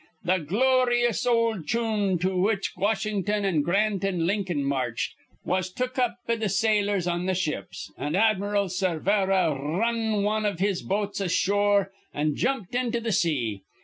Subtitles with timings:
[0.25, 5.13] Th' gloryous ol' chune, to which Washington an' Grant an' Lincoln marched,
[5.45, 10.47] was took up be th' sailors on th' ships, an' Admiral Cervera r run wan
[10.47, 13.61] iv his boats ashore, an' jumped into th' sea.